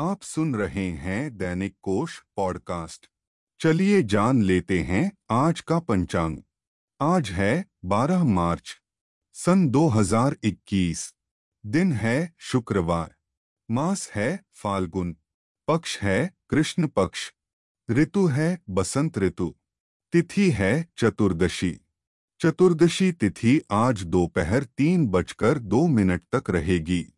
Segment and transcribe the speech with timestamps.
[0.00, 3.06] आप सुन रहे हैं दैनिक कोश पॉडकास्ट।
[3.60, 6.38] चलिए जान लेते हैं आज का पंचांग।
[7.00, 8.76] आज है 12 मार्च,
[9.32, 11.14] सन 2021
[11.66, 13.14] दिन है शुक्रवार,
[13.70, 15.16] मास है फाल्गुन,
[15.68, 17.32] पक्ष है कृष्ण पक्ष,
[17.90, 19.54] ऋतु है बसंत ऋतु,
[20.12, 21.80] तिथि है चतुर्दशी।
[22.40, 27.17] चतुर्दशी तिथि आज दोपहर तीन बजकर दो मिनट तक रहेगी।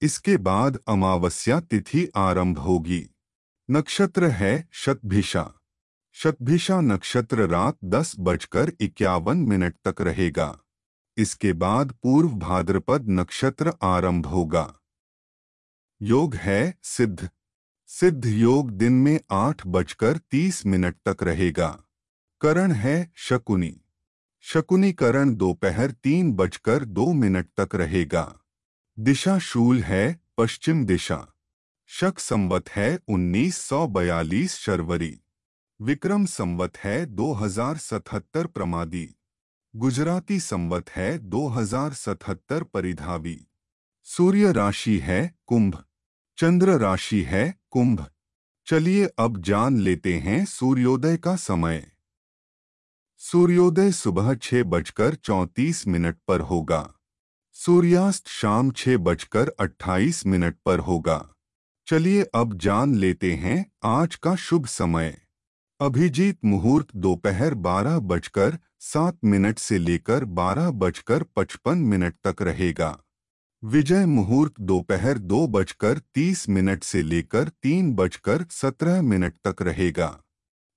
[0.00, 3.10] इसके बाद अमावस्या तिथि आरंभ होगी।
[3.70, 5.52] नक्षत्र है शतभिषा।
[6.12, 10.58] शतभिषा नक्षत्र रात दस बजकर इक्यावन मिनट तक रहेगा।
[11.16, 14.74] इसके बाद पूर्व भाद्रपद नक्षत्र आरंभ होगा।
[16.02, 17.30] योग है सिद्ध।
[17.86, 21.82] सिद्ध योग दिन में आठ बजकर तीस मिनट तक रहेगा।
[22.40, 23.80] करण है शकुनी।
[24.40, 28.38] शकुनी करण दोपहर तीन बजकर दो मिनट तक रहेगा।
[28.98, 31.26] दिशा शूल है, पश्चिम दिशा।
[31.86, 35.20] शक संवत है 1942 शर्वरी।
[35.80, 39.14] विक्रम संवत है 2077 प्रमादी।
[39.76, 43.46] गुजराती संवत है 2077 परिधावी।
[44.04, 45.84] सूर्य राशि है, कुंभ।
[46.38, 48.06] चंद्र राशि है, कुंभ।
[48.66, 51.92] चलिए अब जान लेते हैं सूर्योदय का समय।
[53.18, 56.92] सूर्योदय सुबह छह बजकर चौंतीस मिनट पर होगा।
[57.58, 61.16] सूर्यास्त शाम छह बजकर अट्ठाईस मिनट पर होगा।
[61.86, 65.16] चलिए अब जान लेते हैं आज का शुभ समय।
[65.80, 72.98] अभिजीत मुहूर्त दोपहर बारह बजकर सात मिनट से लेकर बारह बजकर पचपन मिनट तक रहेगा।
[73.62, 80.18] विजय मुहूर्त दोपहर दो बजकर तीस मिनट से लेकर तीन बजकर सत्रह मिनट तक रहेगा।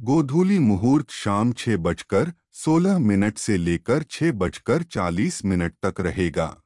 [0.00, 6.61] गोधूली मुहूर्त शाम छह बजकर सोलह मिनट से लेकर छह बजकर चालीस मिनट तक रहेगा।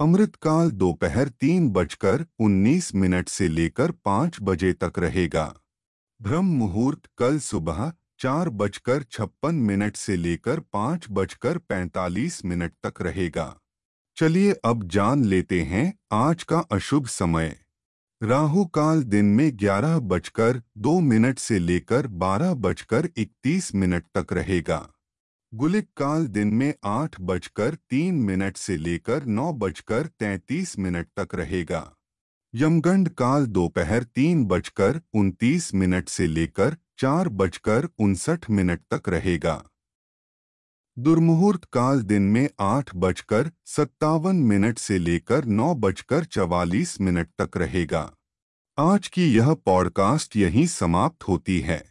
[0.00, 5.44] अमृतकाल दोपहर तीन बजकर उन्नीस मिनट से लेकर पाँच बजे तक रहेगा।
[6.20, 13.02] ब्रह्म मुहूर्त कल सुबह चार बजकर छप्पन मिनट से लेकर पाँच बजकर पैंतालीस मिनट तक
[13.02, 13.60] रहेगा।
[14.16, 17.56] चलिए अब जान लेते हैं आज का अशुभ समय।
[18.22, 24.32] राहु काल दिन में ग्यारह बजकर दो मिनट से लेकर बारह बजकर इकतीस मिनट तक
[24.32, 24.88] रहेगा।
[25.54, 31.34] गुलिक काल दिन में आठ बजकर तीन मिनट से लेकर नौ बजकर तैतीस मिनट तक
[31.34, 31.96] रहेगा।
[32.54, 39.64] यमगंड काल दोपहर तीन बजकर उनतीस मिनट से लेकर चार बजकर उनसठ मिनट तक रहेगा।
[40.98, 47.56] दुर्मुहूर्त काल दिन में आठ बजकर सत्तावन मिनट से लेकर नौ बजकर चवालीस मिनट तक
[47.56, 48.12] रहेगा।
[48.78, 51.89] आज की यह पॉडकास्ट यहीं समाप्त होती है।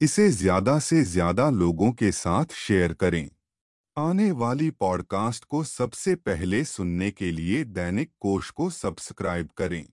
[0.00, 3.28] इसे ज़्यादा से ज़्यादा लोगों के साथ शेयर करें।
[3.96, 9.86] आने वाली पॉडकास्ट को सबसे पहले सुनने के लिए दैनिक कोश को सब्सक्राइब करें।